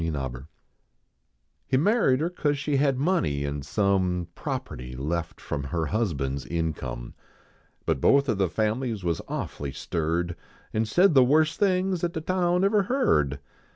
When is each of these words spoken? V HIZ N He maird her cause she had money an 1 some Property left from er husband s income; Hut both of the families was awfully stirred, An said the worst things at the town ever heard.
V 0.01 0.07
HIZ 0.07 0.15
N 0.15 0.45
He 1.67 1.77
maird 1.77 2.21
her 2.21 2.31
cause 2.31 2.57
she 2.57 2.77
had 2.77 2.97
money 2.97 3.45
an 3.45 3.57
1 3.57 3.61
some 3.61 4.27
Property 4.33 4.95
left 4.95 5.39
from 5.39 5.67
er 5.71 5.85
husband 5.85 6.37
s 6.37 6.45
income; 6.47 7.13
Hut 7.87 8.01
both 8.01 8.27
of 8.27 8.39
the 8.39 8.49
families 8.49 9.03
was 9.03 9.21
awfully 9.27 9.71
stirred, 9.71 10.35
An 10.73 10.85
said 10.85 11.13
the 11.13 11.23
worst 11.23 11.59
things 11.59 12.03
at 12.03 12.13
the 12.13 12.21
town 12.21 12.63
ever 12.63 12.81
heard. 12.81 13.37